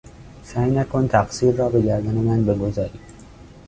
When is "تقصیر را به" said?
1.07-1.81